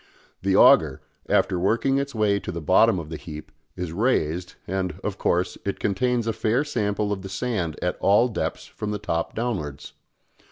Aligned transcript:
The 0.41 0.55
auger, 0.55 0.99
after 1.29 1.59
working 1.59 1.99
its 1.99 2.15
way 2.15 2.39
to 2.39 2.51
the 2.51 2.59
bottom 2.59 2.97
of 2.97 3.09
the 3.11 3.17
heap, 3.17 3.51
is 3.75 3.93
raised, 3.93 4.55
and, 4.65 4.99
of 5.03 5.19
course, 5.19 5.59
it 5.63 5.79
contains 5.79 6.25
a 6.25 6.33
fair 6.33 6.63
sample 6.63 7.13
of 7.13 7.21
the 7.21 7.29
sand 7.29 7.77
at 7.83 7.99
all 7.99 8.27
depths 8.27 8.65
from 8.65 8.89
the 8.89 8.97
top 8.97 9.35
downwards. 9.35 9.93